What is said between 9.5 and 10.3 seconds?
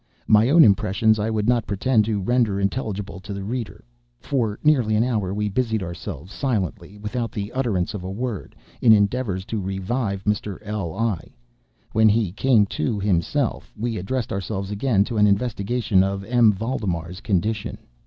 revive